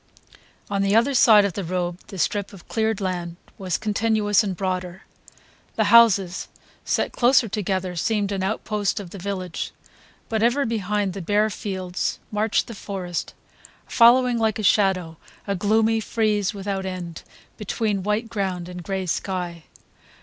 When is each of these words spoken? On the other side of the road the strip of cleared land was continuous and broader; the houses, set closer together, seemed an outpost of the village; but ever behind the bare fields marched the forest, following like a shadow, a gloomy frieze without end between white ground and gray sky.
On 0.67 0.81
the 0.81 0.95
other 0.95 1.13
side 1.13 1.45
of 1.45 1.53
the 1.53 1.63
road 1.63 1.99
the 2.07 2.17
strip 2.17 2.53
of 2.53 2.67
cleared 2.67 2.99
land 2.99 3.35
was 3.59 3.77
continuous 3.77 4.43
and 4.43 4.57
broader; 4.57 5.03
the 5.75 5.83
houses, 5.93 6.47
set 6.83 7.11
closer 7.11 7.47
together, 7.47 7.95
seemed 7.95 8.31
an 8.31 8.41
outpost 8.41 8.99
of 8.99 9.11
the 9.11 9.19
village; 9.19 9.73
but 10.27 10.41
ever 10.41 10.65
behind 10.65 11.13
the 11.13 11.21
bare 11.21 11.51
fields 11.51 12.17
marched 12.31 12.65
the 12.65 12.73
forest, 12.73 13.35
following 13.85 14.39
like 14.39 14.57
a 14.57 14.63
shadow, 14.63 15.17
a 15.45 15.53
gloomy 15.53 15.99
frieze 15.99 16.51
without 16.51 16.83
end 16.87 17.21
between 17.57 18.01
white 18.01 18.27
ground 18.27 18.67
and 18.67 18.81
gray 18.81 19.05
sky. 19.05 19.65